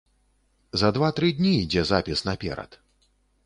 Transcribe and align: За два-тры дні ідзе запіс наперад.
За 0.81 0.89
два-тры 0.95 1.29
дні 1.41 1.53
ідзе 1.59 1.85
запіс 1.93 2.27
наперад. 2.33 2.71